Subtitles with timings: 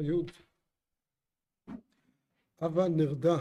[0.00, 0.12] י'
[2.60, 3.36] הווה נרדה.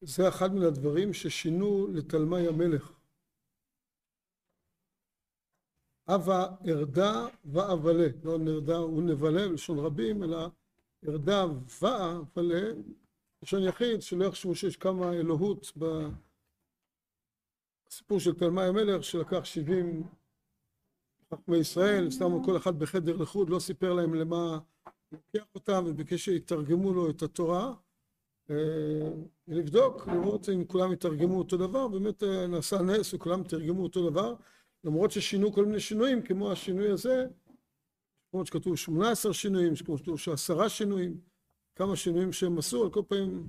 [0.00, 2.92] זה אחד מן הדברים ששינו לתלמי המלך.
[6.08, 8.08] הווה ארדה ואבלה.
[8.24, 10.48] לא נרדה ונבלה בלשון רבים אלא
[11.08, 11.44] ארדה
[11.82, 12.72] ואבלה.
[13.42, 15.72] לשון יחיד שלא יחשבו שיש כמה אלוהות
[17.86, 20.02] בסיפור של תלמי המלך שלקח שבעים
[21.34, 24.58] חכמי ישראל, שמו כל אחד בחדר לחוד, לא סיפר להם למה
[25.12, 27.74] לוקח אותם וביקש שיתרגמו לו את התורה
[29.48, 34.34] ולבדוק, לראות אם כולם יתרגמו אותו דבר, באמת נעשה נס וכולם תרגמו אותו דבר
[34.84, 37.26] למרות ששינו כל מיני שינויים כמו השינוי הזה
[38.30, 41.20] כמו שכתוב שמונה עשר שינויים, כמו שכתוב שעשרה שינויים
[41.74, 43.48] כמה שינויים שהם עשו, על כל פעמים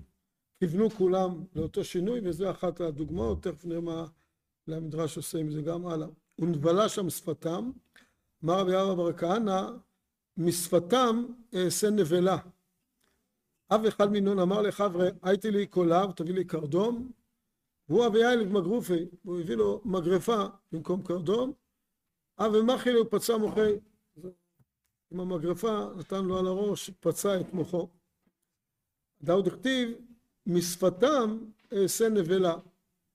[0.59, 4.05] כיוונו כולם לאותו שינוי וזה אחת הדוגמאות, תכף נראה מה
[4.67, 6.07] המדרש עושה עם זה גם הלאה.
[6.39, 7.71] ונבלה שם שפתם,
[8.43, 9.69] אמר רבי אבא בר כהנא,
[10.37, 12.37] משפתם אעשה נבלה.
[13.71, 17.11] אב אחד מינון אמר לחבר'ה, הייתי לי קולב, תביא לי קרדום,
[17.89, 21.53] והוא אבי ילד מגרופי, והוא הביא לו מגרפה במקום קרדום,
[22.39, 23.73] אב ומחי הוא פצע מוחי,
[25.11, 27.87] עם המגרפה נתן לו על הראש, פצע את מוחו.
[29.21, 29.89] דאוד הכתיב,
[30.45, 31.37] משפתם
[31.73, 32.55] אעשה נבלה,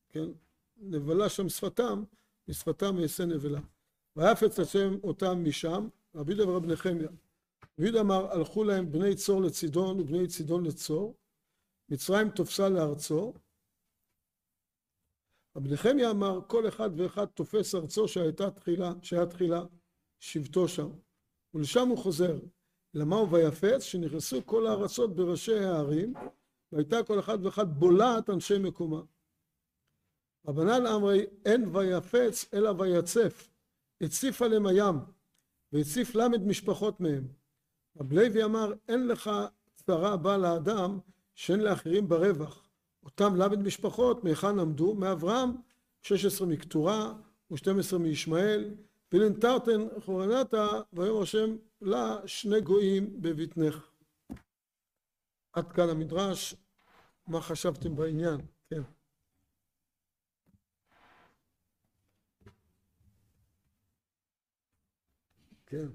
[0.09, 0.29] כן,
[0.77, 2.05] נבלה שם שפתם,
[2.49, 3.61] משפתם אעשה נבלה.
[4.17, 7.09] ויפץ השם אותם משם, רבי יהודה ורבי נחמיה.
[7.09, 11.15] רבי יהודה אמר, הלכו להם בני צור לצידון ובני צידון לצור,
[11.89, 13.35] מצרים תופסה לארצו.
[15.57, 19.65] רבי נחמיה אמר, כל אחד ואחד תופס ארצו שהייתה תחילה, שהיה תחילה
[20.21, 20.89] שבטו שם,
[21.55, 22.39] ולשם הוא חוזר.
[22.95, 23.83] למה הוא ויפץ?
[23.83, 26.15] שנכנסו כל הארצות בראשי הערים,
[26.73, 29.03] והייתה כל אחד ואחד בולעת אנשי מקומה.
[30.47, 33.51] רבנן אמרי אין ויפץ אלא ויצף
[34.01, 34.95] הציף עליהם הים
[35.73, 37.29] והציף למד משפחות מהם.
[38.01, 39.31] רב לוי אמר אין לך
[39.75, 40.99] צרה באה לאדם
[41.35, 42.69] שאין לאחרים ברווח.
[43.05, 45.51] אותם למד משפחות מהיכן עמדו מאברהם
[46.03, 47.15] 16 מקטורה
[47.53, 48.75] ו12 מישמעאל.
[49.13, 53.91] ולנטרתן חורנתה ויאמר השם לה שני גויים בבטנך.
[55.53, 56.55] עד כאן המדרש.
[57.27, 58.41] מה חשבתם בעניין?
[58.71, 58.83] כן
[65.69, 65.89] כן.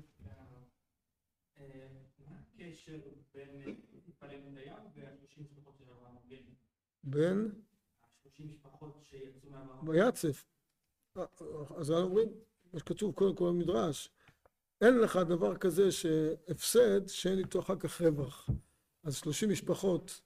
[7.04, 7.52] בין?
[9.88, 10.46] ויצף.
[11.78, 12.30] אז אנחנו אומרים,
[12.74, 14.10] מה שכתוב קודם כל במדרש,
[14.82, 18.50] אין לך דבר כזה שהפסד שאין איתו אחר כך רווח.
[19.04, 20.22] אז שלושים משפחות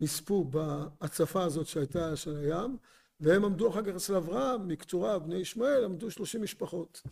[0.00, 2.78] נספו בהצפה הזאת שהייתה של הים,
[3.20, 7.02] והם עמדו אחר כך אצל אברהם, מקטורה, בני ישמעאל, עמדו שלושים משפחות.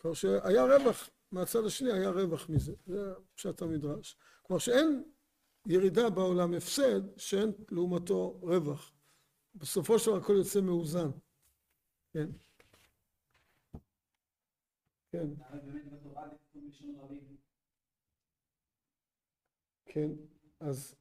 [0.00, 4.16] כלומר שהיה רווח, מהצד השני היה רווח מזה, זה פשט המדרש.
[4.42, 5.04] כלומר שאין
[5.66, 8.92] ירידה בעולם הפסד שאין לעומתו רווח.
[9.54, 11.10] בסופו של דבר הכל יוצא מאוזן.
[12.12, 12.28] כן.
[15.10, 15.26] כן.
[19.84, 20.10] כן,
[20.60, 20.94] אז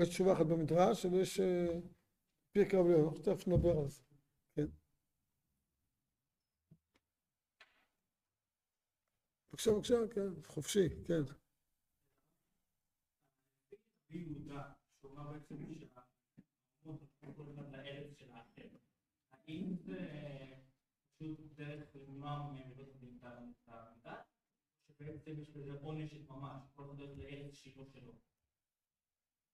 [0.00, 1.40] יש תשובה אחת במדרש, ויש
[2.52, 4.02] פרק רבי אנחנו תכף נדבר על זה.
[9.60, 11.22] בבקשה, בבקשה, כן, חופשי, כן.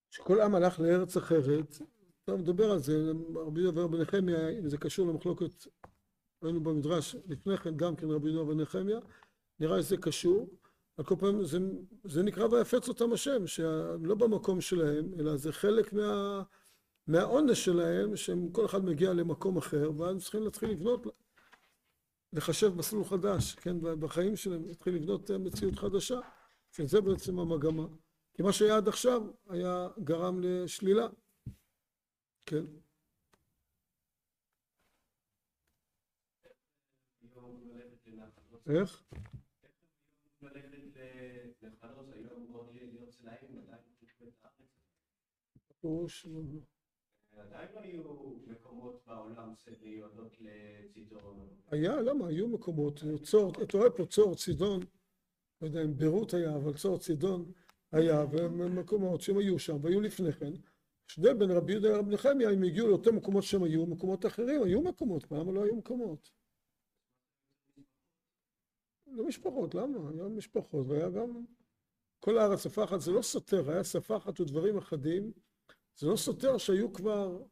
[0.09, 1.77] שכל עם הלך לארץ אחרת,
[2.25, 2.93] טוב, נדבר על זה,
[3.35, 5.67] רבי יהודה ורבי נחמיה, אם זה קשור למחלוקת,
[6.43, 8.99] ראינו במדרש לפני כן גם כן רבי יהודה ונחמיה,
[9.59, 10.49] נראה שזה קשור,
[10.97, 11.57] על כל פעם זה,
[12.03, 16.43] זה נקרא ויפץ אותם השם, שהם לא במקום שלהם, אלא זה חלק מה,
[17.07, 21.07] מהעונש שלהם, שהם כל אחד מגיע למקום אחר, ואז צריכים להתחיל לבנות,
[22.33, 26.19] לחשב מסלול חדש, כן, בחיים שלהם, להתחיל לבנות מציאות חדשה,
[26.71, 27.87] שזה בעצם המגמה.
[28.33, 31.07] כי מה שהיה עד עכשיו היה גרם לשלילה,
[32.45, 32.65] כן.
[38.67, 39.03] איך?
[47.31, 48.03] עדיין לא היו
[48.47, 51.47] מקומות בעולם שמיועדות לצידון.
[51.71, 52.27] היה, למה?
[52.27, 53.03] היו מקומות.
[53.23, 54.79] צור, אתה רואה פה צור צידון,
[55.61, 57.51] לא יודע אם ביירות היה, אבל צור צידון
[57.91, 60.53] היה, ומקומות שהם היו שם, והיו לפני כן.
[61.07, 64.81] שדה בין רבי יהודה לרבי נחמיה, הם הגיעו לאותם מקומות שהם היו, מקומות אחרים, היו
[64.81, 66.36] מקומות, למה לא היו מקומות?
[69.11, 70.09] לא משפחות, למה?
[70.09, 71.45] היה משפחות, והיה גם
[72.19, 75.31] כל הארץ שפה אחת זה לא סותר, היה שפה אחת ודברים אחדים,
[75.95, 77.43] זה לא סותר שהיו כבר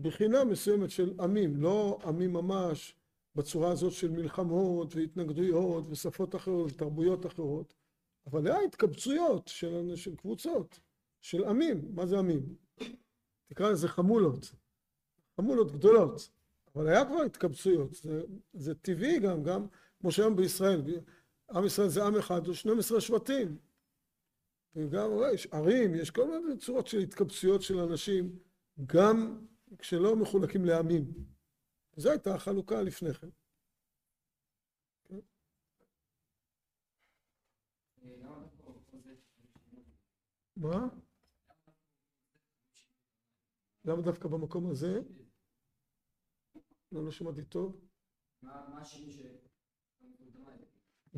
[0.00, 2.96] בחינה מסוימת של עמים, לא עמים ממש
[3.34, 7.74] בצורה הזאת של מלחמות והתנגדויות ושפות אחרות ותרבויות אחרות,
[8.26, 10.80] אבל היה התקבצויות של, של קבוצות,
[11.20, 12.56] של עמים, מה זה עמים?
[13.46, 14.52] תקרא לזה חמולות,
[15.36, 16.30] חמולות גדולות,
[16.74, 18.22] אבל היה כבר התקבצויות, זה,
[18.52, 19.66] זה טבעי גם, גם
[20.00, 20.82] כמו שהיום בישראל,
[21.50, 23.58] עם ישראל זה עם אחד, או 12 שבטים,
[24.74, 28.38] וגם יש ערים, יש כל מיני צורות של התקבצויות של אנשים,
[28.86, 29.46] גם
[29.78, 31.04] כשלא מחולקים לעמים.
[31.96, 33.28] זו הייתה החלוקה לפני כן.
[40.56, 40.88] מה?
[43.84, 45.00] למה דווקא במקום הזה?
[46.92, 47.80] לא, לא שמעתי טוב.
[48.42, 48.84] מה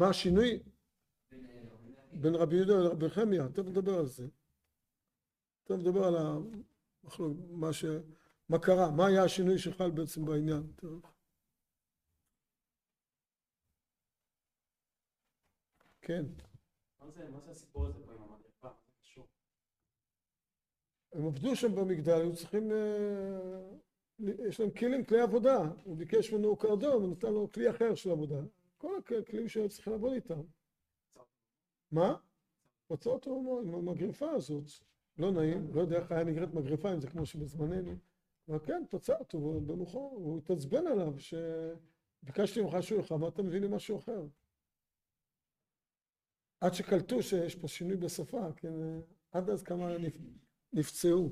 [0.01, 0.63] השינוי?
[2.13, 4.27] בין רבי יהודה לרבי חמיה, תכף נדבר על זה.
[5.65, 6.15] תכף נדבר על
[7.51, 7.85] מה ש...
[8.49, 10.63] מה קרה, מה היה השינוי שחל בעצם בעניין.
[16.01, 16.25] כן.
[18.63, 18.71] מה?
[21.13, 22.73] הם עבדו שם במגדל, היו צריכים...
[22.73, 23.71] אה,
[24.49, 25.59] יש להם כלים, כלי עבודה.
[25.85, 28.41] הוא ביקש ממנו קרדום, הוא נתן לו כלי אחר של עבודה.
[28.81, 30.41] כל הכלים שהיו צריכים לעבוד איתם.
[31.91, 32.17] מה?
[32.91, 34.65] מצא אותו עם המגרפה הזאת.
[35.19, 37.97] לא נעים, לא יודע איך היה נגרית מגרפה, אם זה כמו שבזמננו.
[38.49, 43.69] אבל כן, פצע אותו במוחו, הוא התעצבן עליו, שביקשתי ממך לך, מה אתה מביא לי
[43.71, 44.27] משהו אחר?
[46.61, 48.73] עד שקלטו שיש פה שינוי בשפה, כן,
[49.33, 49.89] עד אז כמה
[50.73, 51.31] נפצעו.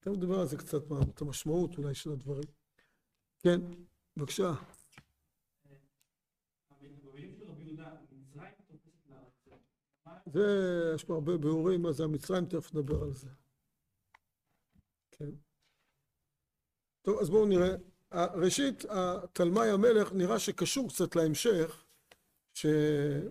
[0.00, 2.48] אתה מדבר על זה קצת, את המשמעות אולי של הדברים.
[3.38, 3.60] כן,
[4.16, 4.52] בבקשה.
[10.26, 13.28] זה, יש פה הרבה ביאורים מה זה המצרים, תכף נדבר על זה.
[15.10, 15.30] כן.
[17.02, 17.76] טוב, אז בואו נראה.
[18.34, 18.84] ראשית,
[19.32, 21.84] תלמי המלך נראה שקשור קצת להמשך,
[22.54, 23.24] שזה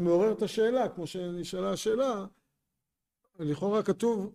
[0.00, 2.26] מעורר את השאלה, כמו שנשאלה השאלה,
[3.38, 4.34] לכאורה כתוב,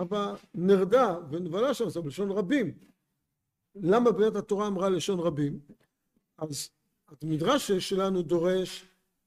[0.00, 2.78] אבא נרדה ונבלה שם, זה בלשון רבים.
[3.74, 5.60] למה באמת התורה אמרה לשון רבים?
[6.38, 6.70] אז
[7.22, 8.84] המדרש שלנו דורש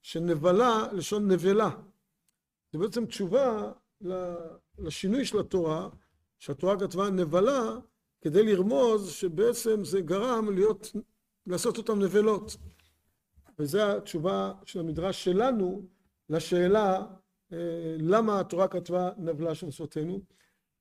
[0.08, 1.70] שנבלה לשון נבלה.
[2.72, 3.72] זה בעצם תשובה
[4.78, 5.90] לשינוי של התורה,
[6.40, 7.62] שהתורה כתבה נבלה
[8.22, 10.96] כדי לרמוז שבעצם זה גרם להיות,
[11.48, 12.58] לעשות אותם נבלות.
[13.60, 15.88] וזו התשובה של המדרש שלנו
[16.30, 17.06] לשאלה
[17.54, 20.22] אה, למה התורה כתבה נבלה של שפתנו.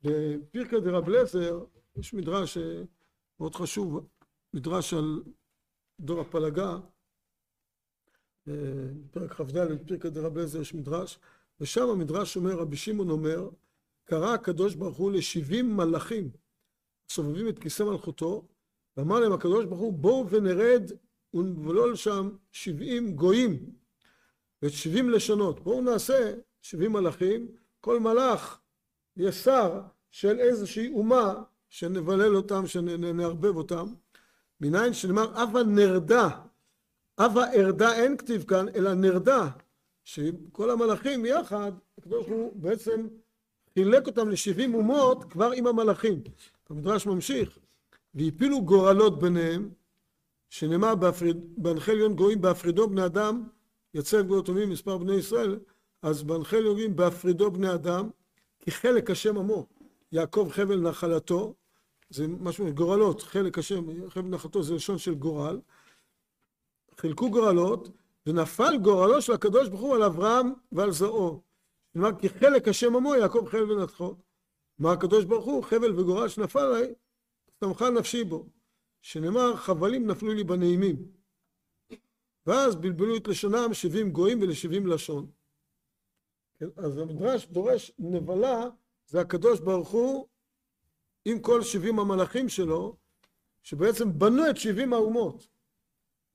[0.02, 1.64] בפרקא דרב לזר
[1.96, 2.82] יש מדרש אה,
[3.40, 4.06] מאוד חשוב,
[4.54, 5.22] מדרש על
[6.00, 6.78] דור הפלגה,
[9.10, 11.18] פרק כ"ד, פרקא דרב לזר יש מדרש,
[11.60, 13.48] ושם המדרש אומר, רבי שמעון אומר,
[14.04, 16.30] קרא הקדוש ברוך הוא לשבעים מלאכים
[17.08, 18.48] סובבים את כיסא מלכותו,
[18.96, 20.90] ואמר להם הקדוש ברוך הוא בואו ונרד
[21.34, 23.70] ונבלול שם שבעים גויים
[24.62, 25.60] ואת שבעים לשונות.
[25.60, 27.48] בואו נעשה שבעים מלאכים,
[27.80, 28.60] כל מלאך
[29.16, 33.94] יהיה שר של איזושהי אומה שנבלל אותם, שנערבב אותם.
[34.60, 36.28] מניין שנאמר אבה נרדה,
[37.18, 39.48] אבה ארדה אין כתיב כאן, אלא נרדה,
[40.04, 43.06] שכל המלאכים יחד, הקדוש הוא בעצם
[43.74, 46.22] חילק אותם לשבעים אומות כבר עם המלאכים.
[46.70, 47.58] המדרש ממשיך,
[48.14, 49.70] והפילו גורלות ביניהם,
[50.50, 50.94] שנאמר
[51.56, 53.44] בהנחל גויים בהפרידו בני אדם,
[53.94, 55.58] יצא גבולות טובים מספר בני ישראל,
[56.02, 58.08] אז בהנחל גויים בהפרידו בני אדם,
[58.58, 59.66] כי חלק השם עמו,
[60.12, 61.54] יעקב חבל נחלתו,
[62.10, 65.60] זה משהו, גורלות, חלק השם, חבל נחלתו זה לשון של גורל,
[67.00, 67.88] חילקו גורלות,
[68.26, 71.42] ונפל גורלו של הקדוש ברוך הוא על אברהם ועל זרעו.
[71.92, 74.14] כלומר, כי חלק השם עמו, יעקב חבל ונתחו.
[74.78, 76.94] מה הקדוש ברוך הוא, חבל וגורל שנפל עליי,
[77.60, 78.46] שמחה נפשי בו.
[79.02, 80.96] שנאמר, חבלים נפלו לי בנעימים.
[82.46, 85.26] ואז בלבלו את לשונם שבעים גויים ולשבעים לשון.
[86.58, 88.64] כן, אז המדרש דורש נבלה,
[89.06, 90.26] זה הקדוש ברוך הוא
[91.24, 92.96] עם כל שבעים המלאכים שלו,
[93.62, 95.48] שבעצם בנו את שבעים האומות.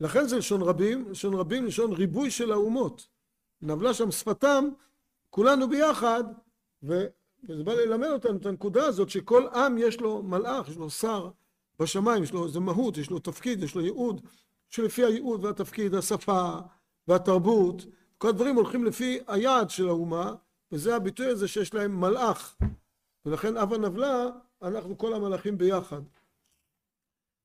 [0.01, 3.07] לכן זה לשון רבים, לשון רבים, לשון ריבוי של האומות.
[3.61, 4.69] נבלה שם שפתם,
[5.29, 6.23] כולנו ביחד,
[6.83, 7.05] ו...
[7.49, 11.29] וזה בא ללמד אותנו את הנקודה הזאת שכל עם יש לו מלאך, יש לו שר
[11.79, 14.21] בשמיים, יש לו איזה מהות, יש לו תפקיד, יש לו ייעוד,
[14.69, 16.59] שלפי הייעוד והתפקיד, השפה
[17.07, 17.85] והתרבות,
[18.17, 20.35] כל הדברים הולכים לפי היעד של האומה,
[20.71, 22.57] וזה הביטוי הזה שיש להם מלאך.
[23.25, 24.25] ולכן אב הנבלה,
[24.61, 26.01] אנחנו כל המלאכים ביחד.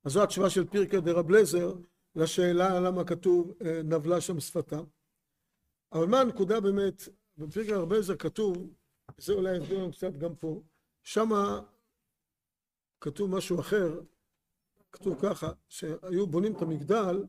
[0.04, 1.72] אז זו התשובה של פירקא דרב לזר
[2.16, 4.84] לשאלה למה כתוב אה, נבלה שם שפתם.
[5.92, 7.02] אבל מה הנקודה באמת,
[7.38, 8.74] בפרק הרבה זה כתוב,
[9.18, 10.62] זה אולי יסביר לנו קצת גם פה,
[11.02, 11.60] שמה
[13.00, 14.00] כתוב משהו אחר,
[14.92, 17.24] כתוב ככה, שהיו בונים את המגדל,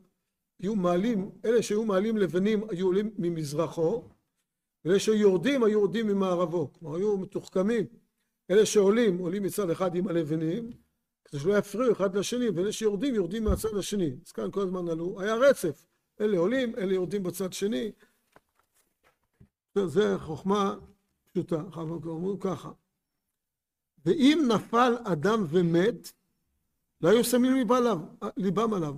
[0.58, 4.02] היו מעלים, אלה שהיו מעלים לבנים היו עולים ממזרחו,
[4.84, 7.86] ואלה שיורדים היו יורדים ממערבו, כלומר היו מתוחכמים,
[8.50, 10.70] אלה שעולים עולים מצד אחד עם הלבנים,
[11.30, 15.20] כדי שלא יפריעו אחד לשני, ואלה שיורדים יורדים מהצד השני, אז כאן כל הזמן עלו,
[15.20, 15.86] היה רצף,
[16.20, 17.92] אלה עולים, אלה יורדים בצד שני,
[19.86, 20.76] זה חוכמה
[21.26, 22.70] פשוטה, אומרים ככה,
[24.04, 26.12] ואם נפל אדם ומת,
[27.00, 27.68] לא היו שמים
[28.36, 28.94] ליבם עליו.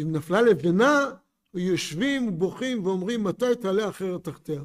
[0.00, 1.10] אם נפלה לבנה,
[1.54, 4.62] יושבים ובוכים ואומרים מתי תעלה אחרת תחתיה.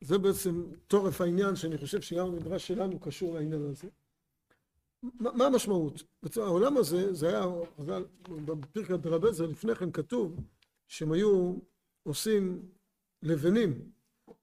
[0.00, 3.88] זה בעצם תורף העניין שאני חושב שגם המדרש שלנו קשור לעניין הזה.
[5.20, 6.02] מה המשמעות?
[6.36, 7.46] העולם הזה, זה היה,
[8.28, 10.36] בפרקת דרבזה לפני כן כתוב
[10.88, 11.54] שהם היו
[12.02, 12.62] עושים
[13.22, 13.90] לבנים.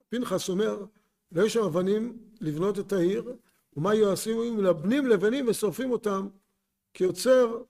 [0.09, 0.85] פנחס אומר,
[1.31, 3.35] לא היו שם אבנים לבנות את העיר,
[3.75, 4.39] ומה היו עושים?
[4.41, 6.27] היו מלבנים לבנים ושורפים אותם
[6.93, 7.63] כיוצר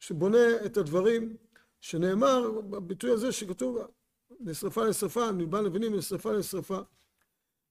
[0.00, 1.36] שבונה את הדברים,
[1.80, 3.78] שנאמר בביטוי הזה שכתוב
[4.40, 6.78] לשרפה לשרפה, נלבן לבנים לשרפה לשרפה.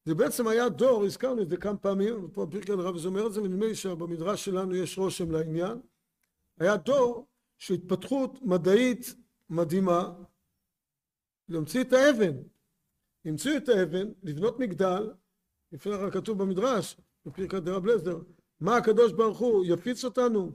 [0.06, 3.42] זה בעצם היה דור, הזכרנו את זה כמה פעמים, ופה פרקי זה אומר את זה,
[3.42, 5.82] ונדמה לי שבמדרש שלנו יש רושם לעניין.
[6.60, 7.28] היה דור
[7.58, 9.16] של התפתחות מדעית
[9.50, 10.14] מדהימה,
[11.50, 12.38] להמציא את האבן.
[13.26, 15.12] המציאו את האבן, לבנות מגדל,
[15.72, 18.20] לפני כן כתוב במדרש, בפרקת דרב לזר,
[18.60, 20.52] מה הקדוש ברוך הוא יפיץ אותנו?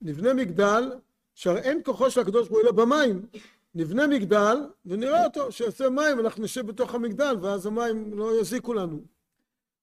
[0.00, 0.92] נבנה מגדל,
[1.34, 3.26] שהרי אין כוחו של הקדוש ברוך הוא אלא במים.
[3.74, 9.00] נבנה מגדל ונראה אותו, שיעשה מים, אנחנו נשב בתוך המגדל ואז המים לא יזיקו לנו.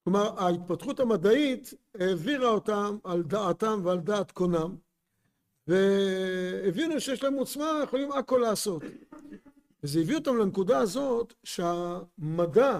[0.03, 4.75] כלומר, ההתפתחות המדעית העבירה אותם על דעתם ועל דעת קונם,
[5.67, 8.83] והבינו שיש להם עוצמה, יכולים הכל לעשות.
[9.83, 12.79] וזה הביא אותם לנקודה הזאת שהמדע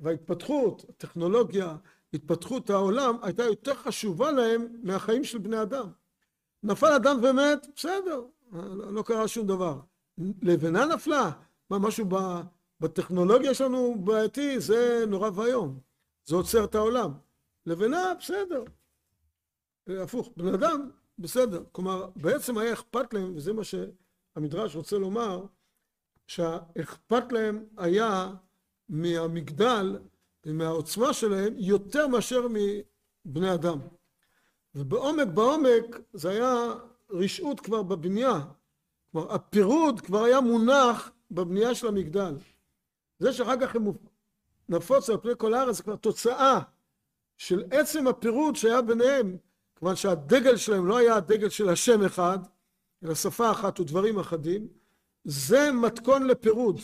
[0.00, 1.76] וההתפתחות, הטכנולוגיה,
[2.14, 5.88] התפתחות העולם, הייתה יותר חשובה להם מהחיים של בני אדם.
[6.62, 8.22] נפל אדם ומת, בסדר,
[8.90, 9.80] לא קרה שום דבר.
[10.42, 11.30] לבנה נפלה,
[11.70, 12.08] מה משהו
[12.80, 15.80] בטכנולוגיה שלנו בעייתי, זה נורא ואיום,
[16.24, 17.12] זה עוצר את העולם.
[17.66, 18.64] לבנה, בסדר.
[19.86, 21.62] הפוך, בן אדם, בסדר.
[21.72, 25.46] כלומר, בעצם היה אכפת להם, וזה מה שהמדרש רוצה לומר,
[26.26, 28.34] שהאכפת להם היה
[28.88, 29.98] מהמגדל
[30.46, 33.78] ומהעוצמה שלהם יותר מאשר מבני אדם.
[34.74, 36.74] ובעומק בעומק זה היה
[37.10, 38.40] רשעות כבר בבנייה.
[39.12, 42.34] כלומר הפירוד כבר היה מונח בבנייה של המגדל.
[43.18, 43.84] זה שאחר כך הם
[44.68, 46.60] נפוץ על פני כל הארץ זה כבר תוצאה
[47.38, 49.36] של עצם הפירוד שהיה ביניהם,
[49.76, 52.38] כיוון שהדגל שלהם לא היה הדגל של השם אחד,
[53.04, 54.68] אלא שפה אחת ודברים אחדים,
[55.24, 56.80] זה מתכון לפירוד.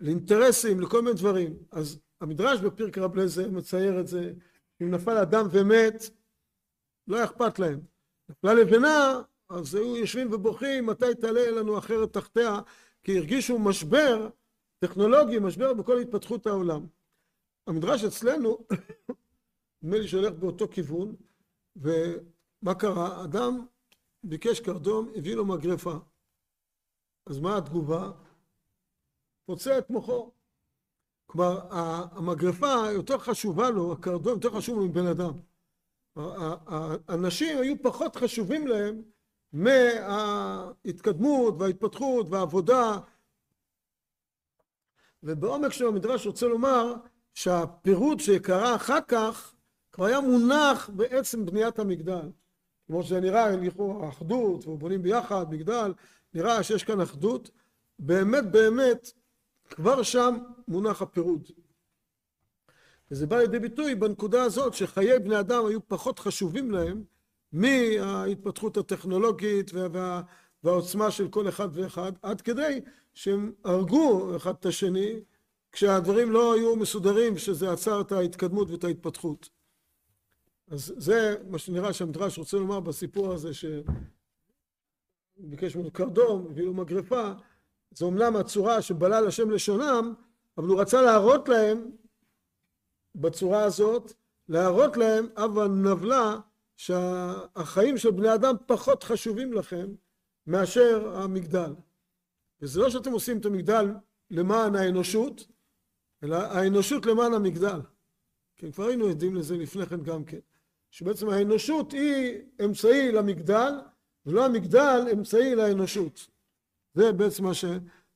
[0.00, 1.56] לאינטרסים, לכל מיני דברים.
[1.70, 4.32] אז המדרש בפרק רב לזה מצייר את זה,
[4.82, 6.02] אם נפל אדם ומת,
[7.08, 7.80] לא אכפת להם.
[8.28, 12.60] נפלה לבנה, אז היו יושבים ובוכים, מתי תעלה אלינו אחרת תחתיה,
[13.02, 14.28] כי הרגישו משבר
[14.78, 16.86] טכנולוגי, משבר בכל התפתחות העולם.
[17.66, 18.58] המדרש אצלנו,
[19.82, 21.14] נדמה לי שהולך באותו כיוון,
[21.76, 23.24] ומה קרה?
[23.24, 23.66] אדם
[24.24, 25.94] ביקש קרדום, הביא לו מגרפה.
[27.26, 28.10] אז מה התגובה?
[29.46, 30.30] פוצע את מוחו.
[31.26, 35.32] כלומר, המגרפה יותר חשובה לו, הקרדום יותר חשוב לו מבן אדם.
[37.08, 39.02] האנשים היו פחות חשובים להם
[39.54, 42.98] מההתקדמות וההתפתחות והעבודה.
[45.22, 46.94] ובעומק של המדרש רוצה לומר
[47.34, 49.54] שהפירוט שקרה אחר כך
[49.92, 52.30] כבר היה מונח בעצם בניית המגדל.
[52.86, 55.92] כמו שזה נראה, לכאורה אחדות, ובונים ביחד מגדל,
[56.34, 57.50] נראה שיש כאן אחדות.
[57.98, 59.12] באמת באמת
[59.70, 61.50] כבר שם מונח הפירוד.
[63.10, 67.04] וזה בא לידי ביטוי בנקודה הזאת שחיי בני אדם היו פחות חשובים להם
[67.54, 70.22] מההתפתחות הטכנולוגית וה,
[70.64, 72.80] והעוצמה של כל אחד ואחד, עד כדי
[73.14, 75.20] שהם הרגו אחד את השני
[75.72, 79.48] כשהדברים לא היו מסודרים, שזה עצר את ההתקדמות ואת ההתפתחות.
[80.68, 83.50] אז זה מה שנראה שהמדרש רוצה לומר בסיפור הזה
[85.38, 87.32] שביקש ממנו קרדום, הביא לו מגרפה,
[87.90, 90.14] זה אומנם הצורה שבלל השם לשונם,
[90.58, 91.90] אבל הוא רצה להראות להם
[93.14, 94.12] בצורה הזאת,
[94.48, 96.38] להראות להם אבא נבלה
[96.76, 99.94] שהחיים של בני אדם פחות חשובים לכם
[100.46, 101.74] מאשר המגדל.
[102.60, 103.86] וזה לא שאתם עושים את המגדל
[104.30, 105.46] למען האנושות,
[106.22, 107.80] אלא האנושות למען המגדל.
[108.56, 110.38] כן, כבר היינו עדים לזה לפני כן גם כן.
[110.90, 113.72] שבעצם האנושות היא אמצעי למגדל,
[114.26, 116.26] ולא המגדל אמצעי לאנושות.
[116.94, 117.52] זה בעצם מה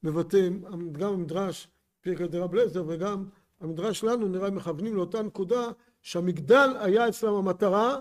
[0.03, 1.69] מבטאים, גם המדרש
[2.01, 3.29] פרקא דרב לזר וגם
[3.61, 5.71] המדרש שלנו נראה מכוונים לאותה נקודה
[6.03, 8.01] שהמגדל היה אצלם המטרה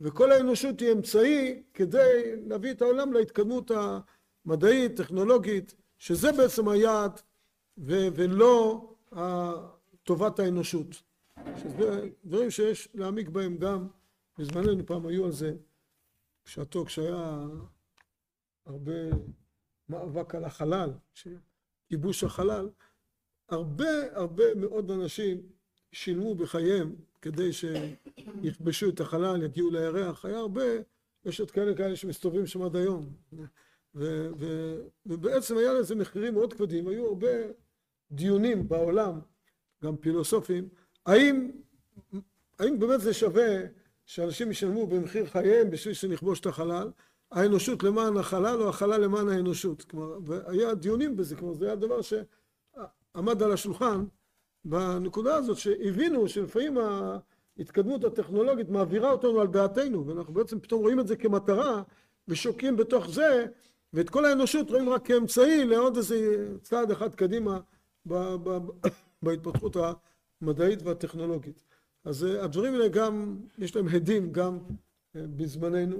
[0.00, 7.20] וכל האנושות היא אמצעי כדי להביא את העולם להתקדמות המדעית, טכנולוגית, שזה בעצם היעד
[7.78, 8.88] ולא
[10.02, 11.02] טובת האנושות.
[11.56, 13.88] שזה דברים שיש להעמיק בהם גם
[14.38, 15.54] בזמננו פעם היו על זה
[16.44, 17.46] בשעתו כשהיה
[18.66, 18.92] הרבה
[19.88, 20.90] מאבק על החלל,
[21.88, 22.68] כיבוש החלל,
[23.48, 25.42] הרבה הרבה מאוד אנשים
[25.94, 30.62] שילמו בחייהם כדי שיכבשו את החלל, יגיעו לירח, היה הרבה,
[31.24, 33.12] יש עוד כאלה כאלה שמסתובבים שם עד היום.
[33.94, 34.74] ו, ו,
[35.06, 37.28] ובעצם היה לזה מחירים מאוד כבדים, היו הרבה
[38.10, 39.20] דיונים בעולם,
[39.84, 40.68] גם פילוסופים,
[41.06, 41.50] האם,
[42.58, 43.56] האם באמת זה שווה
[44.06, 46.90] שאנשים ישלמו במחיר חייהם בשביל שנכבוש את החלל,
[47.30, 52.00] האנושות למען החלל או החלל למען האנושות, כלומר, והיה דיונים בזה, כלומר זה היה דבר
[52.02, 54.04] שעמד על השולחן
[54.64, 56.78] בנקודה הזאת שהבינו שלפעמים
[57.58, 61.82] ההתקדמות הטכנולוגית מעבירה אותנו על דעתנו ואנחנו בעצם פתאום רואים את זה כמטרה
[62.28, 63.46] ושוקעים בתוך זה
[63.92, 67.60] ואת כל האנושות רואים רק כאמצעי לעוד איזה צעד אחד קדימה
[69.22, 69.76] בהתפתחות
[70.40, 71.62] המדעית והטכנולוגית.
[72.04, 74.58] אז הדברים האלה גם, יש להם הדים גם
[75.14, 75.96] בזמננו.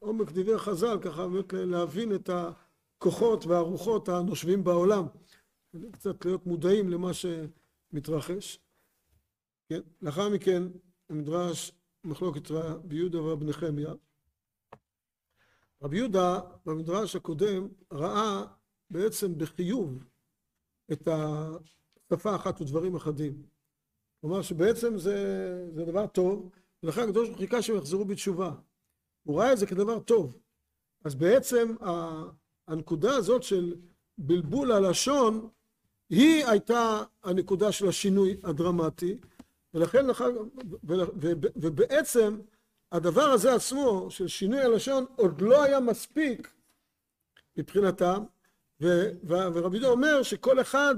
[0.00, 5.06] עומק דברי החז"ל, ככה באמת להבין את הכוחות והרוחות הנושבים בעולם.
[5.92, 8.58] קצת להיות מודעים למה שמתרחש.
[9.68, 10.62] כן, לאחר מכן
[11.10, 11.72] המדרש
[12.04, 13.94] מחלוקת רבי יהודה ורבי נחמיה.
[15.82, 18.44] רבי יהודה במדרש הקודם ראה
[18.90, 20.04] בעצם בחיוב
[20.92, 23.42] את השפה אחת ודברים אחדים.
[24.20, 25.16] כלומר שבעצם זה,
[25.74, 26.50] זה דבר טוב,
[26.82, 28.54] ולכן הקדוש ברוך הוא חיכה שהם יחזרו בתשובה.
[29.22, 30.38] הוא ראה את זה כדבר טוב.
[31.04, 31.74] אז בעצם
[32.68, 33.74] הנקודה הזאת של
[34.18, 35.48] בלבול הלשון
[36.10, 39.18] היא הייתה הנקודה של השינוי הדרמטי
[39.74, 40.06] ולכן
[41.56, 42.38] ובעצם
[42.92, 46.52] הדבר הזה עצמו של שינוי הלשון עוד לא היה מספיק
[47.56, 48.22] מבחינתם
[48.80, 50.94] ורבי יהודה אומר שכל אחד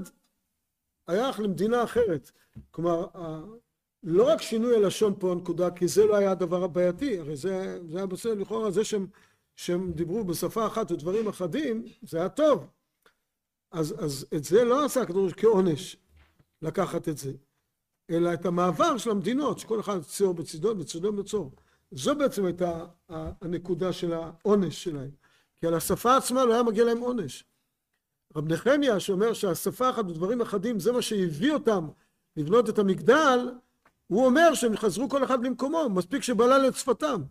[1.07, 2.31] הלך למדינה אחרת.
[2.71, 3.07] כלומר
[4.03, 7.97] לא רק שינוי הלשון פה הנקודה כי זה לא היה הדבר הבעייתי הרי זה, זה
[7.97, 9.07] היה בסדר לכאורה זה שהם,
[9.55, 12.67] שהם דיברו בשפה אחת ודברים אחדים זה היה טוב
[13.71, 15.97] אז, אז את זה לא הקדוש כעונש
[16.61, 17.31] לקחת את זה
[18.09, 21.51] אלא את המעבר של המדינות שכל אחד ציור בצידו בצידו בצור.
[21.91, 25.11] זו בעצם הייתה הנקודה של העונש שלהם.
[25.55, 27.43] כי על השפה עצמה לא היה מגיע להם עונש.
[28.35, 31.87] רב נחמיה שאומר שהשפה אחת ודברים אחדים זה מה שהביא אותם
[32.37, 33.39] לבנות את המגדל
[34.07, 37.21] הוא אומר שהם חזרו כל אחד למקומו מספיק שבלל את שפתם.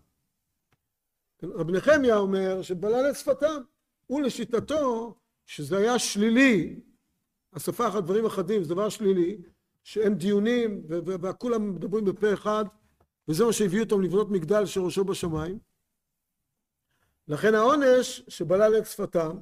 [1.43, 3.63] רב נחמיה אומר שבלל את שפתם
[4.07, 5.15] הוא לשיטתו
[5.49, 6.81] שזה היה שלילי
[7.53, 9.37] השפה אחת דברים אחדים זה דבר שלילי
[9.83, 12.65] שאין דיונים וכולם מדברים בפה אחד
[13.29, 15.59] וזה מה שהביא אותם לבנות מגדל שראשו בשמיים.
[17.29, 19.37] לכן העונש שבלל את שפתם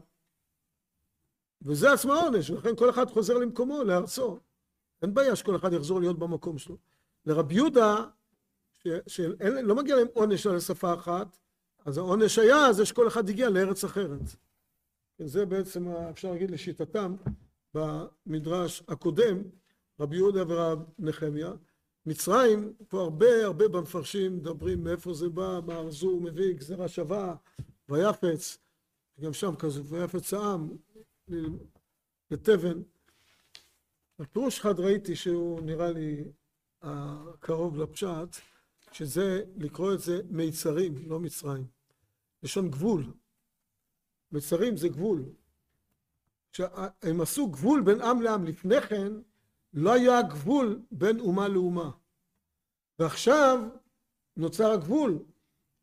[1.62, 4.38] וזה עצמו העונש ולכן כל אחד חוזר למקומו לארצו.
[5.02, 6.76] אין בעיה שכל אחד יחזור להיות במקום שלו.
[7.24, 8.04] לרבי יהודה
[9.06, 11.38] שלא מגיע להם עונש על השפה אחת
[11.84, 14.36] אז העונש היה זה שכל אחד הגיע לארץ אחרת
[15.18, 17.16] זה בעצם אפשר להגיד לשיטתם
[17.74, 19.42] במדרש הקודם
[20.00, 21.52] רבי יהודה ורב נחמיה.
[22.06, 27.36] מצרים פה הרבה הרבה במפרשים מדברים מאיפה זה בא מה ארזו מביא גזירה שווה
[27.88, 28.58] ויפץ
[29.20, 30.76] גם שם כזה ויפץ העם
[32.30, 32.82] לתבן.
[34.18, 36.24] הפירוש אחד ראיתי שהוא נראה לי
[36.82, 38.36] הקרוב לפשט
[38.92, 41.66] שזה לקרוא את זה מיצרים לא מצרים.
[42.42, 43.04] לשון גבול
[44.32, 45.22] מצרים זה גבול.
[47.02, 48.44] הם עשו גבול בין עם לעם.
[48.44, 49.12] לפני כן
[49.72, 51.90] לא היה גבול בין אומה לאומה.
[52.98, 53.68] ועכשיו
[54.36, 55.18] נוצר הגבול.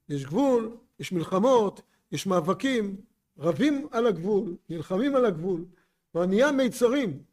[0.10, 3.02] יש גבול יש מלחמות יש מאבקים.
[3.38, 5.66] רבים על הגבול נלחמים על הגבול
[6.16, 7.24] ונהיה מיצרים.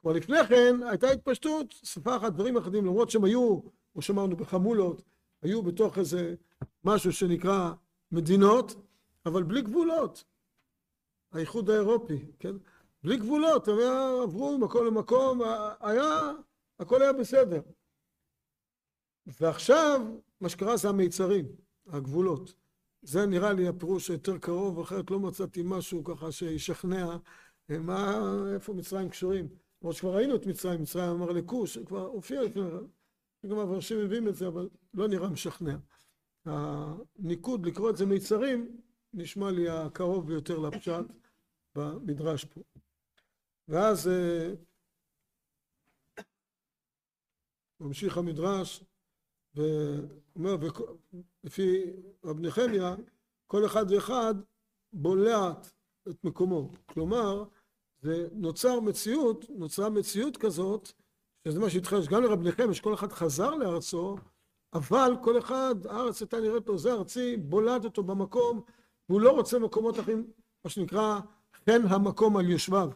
[0.00, 3.60] כבר לפני כן הייתה התפשטות שפה אחת דברים אחדים למרות שהם היו
[3.92, 5.02] כמו שאמרנו בחמולות
[5.42, 6.34] היו בתוך איזה
[6.84, 7.72] משהו שנקרא
[8.12, 8.74] מדינות
[9.26, 10.24] אבל בלי גבולות
[11.32, 12.54] האיחוד האירופי כן?
[13.02, 13.78] בלי גבולות הם
[14.22, 15.40] עברו ממקום למקום
[15.80, 16.32] היה
[16.78, 17.60] הכל היה בסדר.
[19.26, 20.00] ועכשיו
[20.40, 21.46] מה שקרה זה המיצרים
[21.86, 22.54] הגבולות.
[23.02, 27.16] זה נראה לי הפירוש היותר קרוב אחרת לא מצאתי משהו ככה שישכנע
[27.68, 28.22] מה
[28.54, 29.48] איפה מצרים קשורים.
[29.82, 32.62] למרות שכבר ראינו את מצרים מצרים אמר לכוש כבר הופיע לפני
[33.46, 35.76] גם המפרשים מביאים את זה אבל לא נראה משכנע.
[36.44, 38.80] הניקוד לקרוא את זה מיצרים
[39.14, 41.04] נשמע לי הקרוב ביותר לפשט
[41.74, 42.60] במדרש פה.
[43.68, 44.54] ואז אה,
[47.80, 48.84] ממשיך המדרש
[49.54, 50.56] ואומר,
[51.44, 51.82] לפי
[52.24, 52.94] רב נחמיה,
[53.46, 54.34] כל אחד ואחד
[54.92, 55.52] בולע
[56.08, 56.70] את מקומו.
[56.86, 57.44] כלומר,
[58.00, 60.92] זה נוצר מציאות, נוצרה מציאות כזאת,
[61.44, 64.16] שזה מה שהתחדש גם לרב נחמיה, שכל אחד חזר לארצו,
[64.72, 68.62] אבל כל אחד, הארץ הייתה נראית לו, זה ארצי, בולעת אותו במקום,
[69.08, 70.30] והוא לא רוצה מקומות אחרים,
[70.64, 71.20] מה שנקרא,
[71.66, 72.90] כן המקום על יושביו.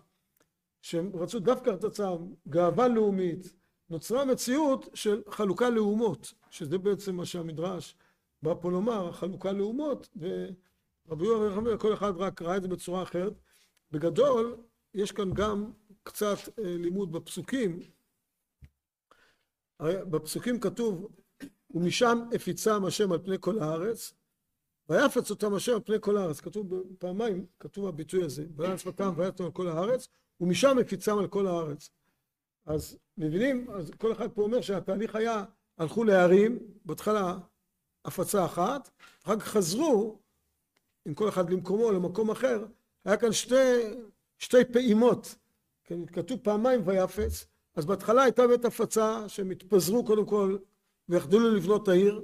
[0.83, 3.55] שהם רצו דווקא את עצמם, גאווה לאומית,
[3.91, 7.97] נוצרה מציאות של חלוקה לאומות, שזה בעצם מה שהמדרש
[8.43, 13.03] בא פה לומר, חלוקה לאומות, ורבי יואב רחמי, כל אחד רק ראה את זה בצורה
[13.03, 13.33] אחרת.
[13.91, 14.57] בגדול,
[14.95, 15.71] יש כאן גם
[16.03, 17.81] קצת אה, לימוד בפסוקים.
[19.83, 21.09] בפסוקים כתוב,
[21.71, 24.15] ומשם הפיצם השם על פני כל הארץ,
[24.89, 26.41] ויפץ אותם השם על פני כל הארץ.
[26.41, 30.09] כתוב פעמיים, כתוב הביטוי הזה, ויען שפתם ויעצתם על כל הארץ,
[30.41, 31.91] ומשם הפיצם על כל הארץ.
[32.67, 33.71] אז מבינים?
[33.71, 35.45] אז כל אחד פה אומר שהתהליך היה,
[35.79, 37.39] הלכו להרים, בהתחלה
[38.05, 38.91] הפצה אחת,
[39.25, 40.19] אחר כך חזרו,
[41.07, 42.65] עם כל אחד למקומו, למקום אחר,
[43.05, 43.55] היה כאן שתי,
[44.39, 45.35] שתי פעימות,
[45.85, 50.59] כן, כתוב פעמיים ויפץ, אז בהתחלה הייתה בית הפצה שהם התפזרו קודם כל
[51.09, 52.23] ויחדלו לבנות העיר,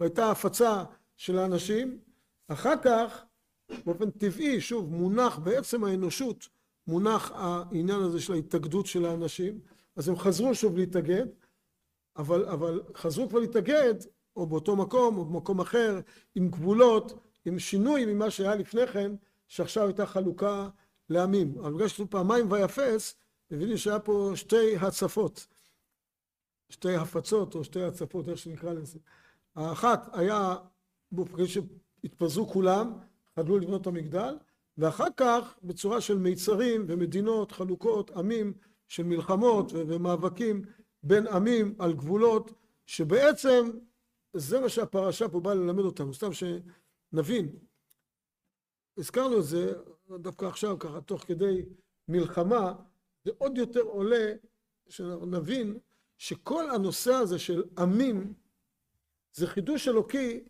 [0.00, 0.84] והייתה הפצה
[1.16, 1.98] של האנשים,
[2.48, 3.24] אחר כך
[3.84, 6.48] באופן טבעי, שוב, מונח בעצם האנושות,
[6.86, 9.60] מונח העניין הזה של ההתאגדות של האנשים,
[9.96, 11.26] אז הם חזרו שוב להתאגד,
[12.16, 13.94] אבל, אבל חזרו כבר להתאגד,
[14.36, 16.00] או באותו מקום, או במקום אחר,
[16.34, 19.12] עם גבולות, עם שינוי ממה שהיה לפני כן,
[19.48, 20.68] שעכשיו הייתה חלוקה
[21.08, 21.58] לעמים.
[21.58, 23.14] אבל בגלל שכתוב פעמיים ויפס,
[23.50, 25.46] מבינים שהיה פה שתי הצפות,
[26.68, 28.98] שתי הפצות, או שתי הצפות, איך שנקרא לזה.
[29.54, 30.56] האחת היה,
[31.16, 32.92] בפגש שהתפזרו כולם,
[33.36, 34.36] חדלו לבנות את המגדל,
[34.78, 38.52] ואחר כך בצורה של מיצרים ומדינות, חלוקות, עמים,
[38.88, 40.62] של מלחמות ומאבקים
[41.02, 42.52] בין עמים על גבולות,
[42.86, 43.70] שבעצם
[44.34, 47.56] זה מה שהפרשה פה באה ללמד אותנו, סתם שנבין.
[48.98, 49.72] הזכרנו את זה
[50.10, 51.64] דווקא עכשיו, ככה תוך כדי
[52.08, 52.74] מלחמה,
[53.24, 54.32] זה עוד יותר עולה,
[54.88, 55.78] שנבין
[56.18, 58.34] שכל הנושא הזה של עמים
[59.32, 60.44] זה חידוש אלוקי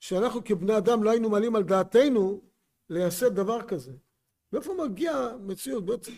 [0.00, 2.40] שאנחנו כבני אדם לא היינו מעלים על דעתנו
[2.90, 3.92] לייסד דבר כזה.
[4.52, 5.86] מאיפה מגיעה מציאות?
[5.86, 6.12] בעצם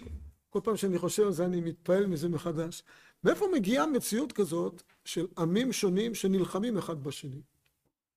[0.51, 2.83] כל פעם שאני חושב על זה אני מתפעל מזה מחדש.
[3.25, 7.43] מאיפה מגיעה מציאות כזאת של עמים שונים שנלחמים אחד בשני?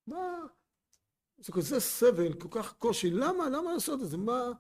[0.08, 0.45] מה...
[1.38, 3.49] זה כזה סבל, כל כך קושי, למה?
[3.49, 4.17] למה לעשות את זה?
[4.17, 4.51] מה,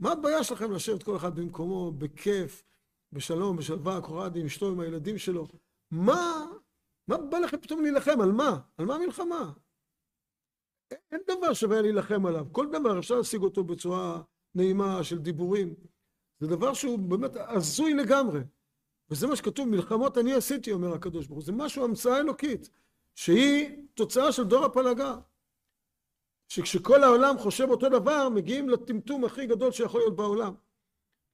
[0.00, 2.64] מה הבעיה שלכם לשבת כל אחד במקומו, בכיף,
[3.12, 5.46] בשלום, בשלווה, קורד עם אשתו, עם הילדים שלו?
[5.90, 6.46] מה,
[7.08, 8.20] מה בא לכם פתאום להילחם?
[8.20, 8.58] על מה?
[8.76, 9.52] על מה המלחמה?
[11.12, 12.46] אין דבר שווה להילחם עליו.
[12.52, 14.22] כל דבר אפשר להשיג אותו בצורה
[14.54, 15.74] נעימה של דיבורים.
[16.40, 18.40] זה דבר שהוא באמת הזוי לגמרי.
[19.10, 21.44] וזה מה שכתוב, מלחמות אני עשיתי, אומר הקדוש ברוך הוא.
[21.44, 22.70] זה משהו, המצאה אלוקית,
[23.14, 25.16] שהיא תוצאה של דור הפלגה.
[26.48, 30.54] שכשכל העולם חושב אותו דבר, מגיעים לטמטום הכי גדול שיכול להיות בעולם.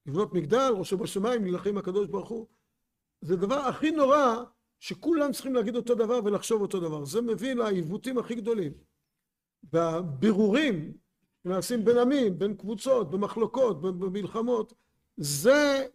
[0.06, 2.46] לבנות מגדל, ראשו בשמיים, להילחם הקדוש ברוך הוא.
[3.20, 4.44] זה הדבר הכי נורא,
[4.80, 7.04] שכולם צריכים להגיד אותו דבר ולחשוב אותו דבר.
[7.04, 8.72] זה מביא לעיוותים הכי גדולים.
[9.72, 10.92] והבירורים
[11.44, 14.74] נעשים בין עמים, בין קבוצות, במחלוקות, במלחמות,
[15.16, 15.86] זה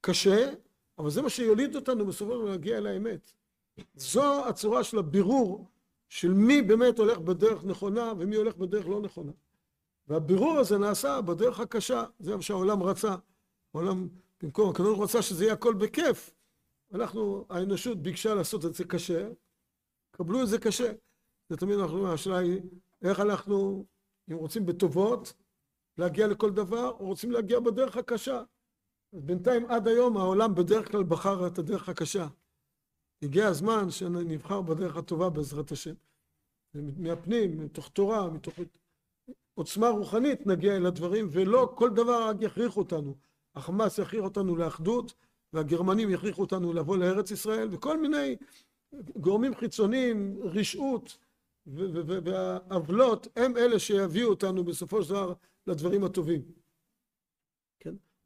[0.00, 0.52] קשה,
[0.98, 3.32] אבל זה מה שיוליד אותנו בסופו של דבר להגיע אל האמת.
[3.94, 5.68] זו הצורה של הבירור
[6.08, 9.32] של מי באמת הולך בדרך נכונה ומי הולך בדרך לא נכונה.
[10.08, 13.14] והבירור הזה נעשה בדרך הקשה, זה מה שהעולם רצה.
[13.74, 14.08] העולם,
[14.42, 16.30] במקום, הקדוש רצה שזה יהיה הכל בכיף.
[16.94, 19.28] אנחנו, האנושות ביקשה לעשות את זה קשה,
[20.10, 20.92] קבלו את זה קשה.
[21.48, 22.60] זה תמיד אנחנו, השאלה היא
[23.02, 23.84] איך אנחנו,
[24.30, 25.32] אם רוצים בטובות,
[25.98, 28.42] להגיע לכל דבר, או רוצים להגיע בדרך הקשה.
[29.12, 32.26] אז בינתיים עד היום העולם בדרך כלל בחר את הדרך הקשה.
[33.22, 35.94] הגיע הזמן שנבחר בדרך הטובה בעזרת השם.
[36.74, 38.54] מהפנים, מתוך תורה, מתוך
[39.54, 43.14] עוצמה רוחנית נגיע אל הדברים, ולא כל דבר רק יכריח אותנו.
[43.54, 45.14] החמאס יכריח אותנו לאחדות,
[45.52, 48.36] והגרמנים יכריחו אותנו לבוא לארץ ישראל, וכל מיני
[49.16, 51.18] גורמים חיצוניים, רשעות
[52.24, 55.32] והעוולות, הם אלה שיביאו אותנו בסופו של דבר
[55.66, 56.42] לדברים הטובים.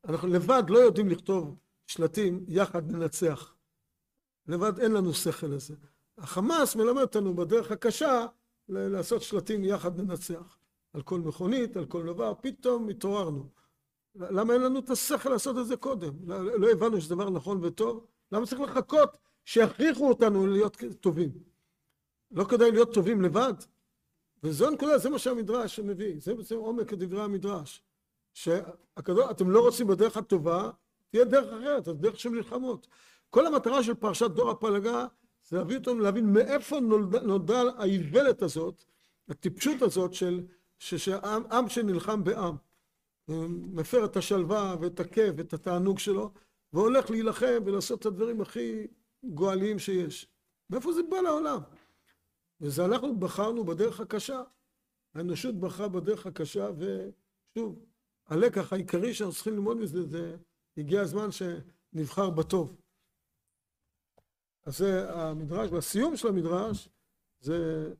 [0.04, 3.54] אנחנו לבד לא יודעים לכתוב שלטים יחד ננצח.
[4.46, 5.74] לבד אין לנו שכל לזה.
[6.18, 8.26] החמאס מלמד אותנו בדרך הקשה
[8.68, 10.58] לעשות שלטים יחד ננצח.
[10.92, 13.48] על כל מכונית, על כל דבר, פתאום התעוררנו.
[14.14, 16.12] למה אין לנו את השכל לעשות את זה קודם?
[16.28, 18.06] לא הבנו שזה דבר נכון וטוב?
[18.32, 21.51] למה צריך לחכות שיכריחו אותנו להיות טובים?
[22.32, 23.54] לא כדאי להיות טובים לבד?
[24.42, 27.82] וזו הנקודה, זה מה שהמדרש מביא, זה בעצם עומק דברי המדרש.
[28.32, 30.70] שאתם לא רוצים בדרך הטובה,
[31.10, 32.86] תהיה דרך אחרת, אז דרך של מלחמות.
[33.30, 35.06] כל המטרה של פרשת דור הפלגה
[35.48, 38.84] זה להביא אותנו להבין מאיפה נולדה, נולדה האיוולת הזאת,
[39.28, 40.40] הטיפשות הזאת של
[40.78, 42.56] שעם עם שנלחם בעם,
[43.72, 46.30] מפר את השלווה ואת הכיף ואת התענוג שלו,
[46.72, 48.86] והולך להילחם ולעשות את הדברים הכי
[49.24, 50.26] גואליים שיש.
[50.70, 51.58] מאיפה זה בא לעולם?
[52.62, 54.42] וזה אנחנו בחרנו בדרך הקשה.
[55.14, 57.84] האנושות בחרה בדרך הקשה, ושוב,
[58.26, 60.36] הלקח העיקרי שאנחנו צריכים ללמוד מזה, זה
[60.76, 62.76] הגיע הזמן שנבחר בטוב.
[64.64, 66.88] אז זה המדרש, והסיום של המדרש
[67.40, 67.92] זה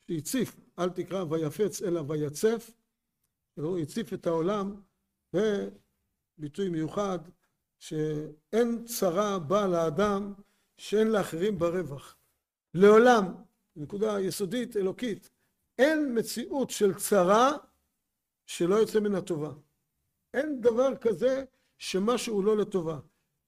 [0.00, 2.70] שהציף, אל תקרא ויפץ אלא ויצף,
[3.54, 4.82] הוא הציף את העולם,
[5.34, 7.18] וביטוי מיוחד,
[7.78, 10.34] שאין צרה באה לאדם
[10.76, 12.16] שאין לאחרים ברווח.
[12.74, 13.34] לעולם,
[13.76, 15.30] נקודה יסודית אלוקית,
[15.78, 17.52] אין מציאות של צרה
[18.46, 19.52] שלא יוצא מן הטובה.
[20.34, 21.44] אין דבר כזה
[21.78, 22.98] שמשהו לא לטובה.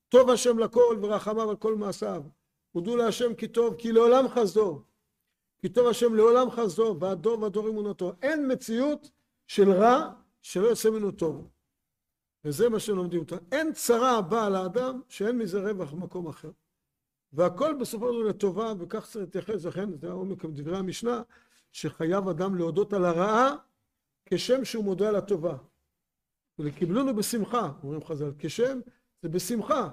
[0.08, 2.22] טוב השם לכל ורחמיו על כל מעשיו.
[2.72, 4.82] הודו להשם כי טוב, כי לעולם חסדו.
[5.58, 8.12] כי טוב השם לעולם חסדו, והדור והדור אמונתו.
[8.22, 9.10] אין מציאות
[9.46, 11.48] של רע שלא יוצא ממנו טוב.
[12.44, 13.36] וזה מה שלומדים אותו.
[13.52, 16.50] אין צרה הבאה לאדם שאין מזה רווח במקום אחר.
[17.34, 21.22] והכל בסופו של דבר לטובה, וכך צריך להתייחס, לכן זה העומק דברי המשנה,
[21.72, 23.56] שחייב אדם להודות על הרעה
[24.26, 25.56] כשם שהוא מודה על הטובה.
[26.58, 28.80] וקיבלונו בשמחה, אומרים חז"ל, כשם
[29.22, 29.90] זה בשמחה,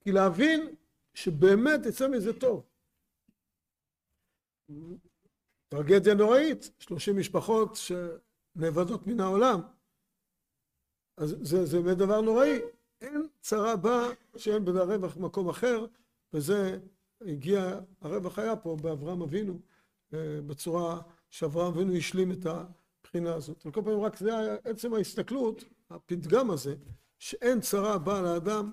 [0.00, 0.74] כי להבין
[1.14, 2.66] שבאמת יצא מזה טוב.
[5.68, 9.60] טרגדיה נוראית, שלושים משפחות שנאבדות מן העולם.
[11.16, 12.58] אז זה, זה באמת דבר נוראי.
[13.00, 15.86] אין צרה בה שאין בזה רווח אחר,
[16.34, 16.78] וזה
[17.20, 19.60] הגיע, הרווח היה פה באברהם אבינו,
[20.14, 23.66] אה, בצורה שאברהם אבינו השלים את הבחינה הזאת.
[23.66, 26.74] וכל פעם רק זה עצם ההסתכלות, הפתגם הזה,
[27.18, 28.70] שאין צרה באה לאדם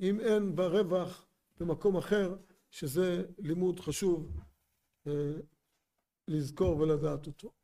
[0.00, 1.26] אם אין בה רווח
[1.60, 2.36] במקום אחר,
[2.70, 4.36] שזה לימוד חשוב
[5.06, 5.32] אה,
[6.28, 7.57] לזכור ולדעת אותו.